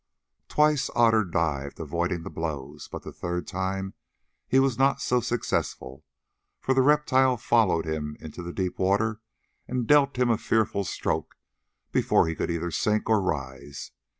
[0.47, 3.93] Twice Otter dived, avoiding the blows, but the third time
[4.47, 6.03] he was not so successful,
[6.59, 9.21] for the reptile followed him into the deep water
[9.67, 11.35] and dealt him a fearful stroke
[11.91, 13.91] before he could either sink or rise.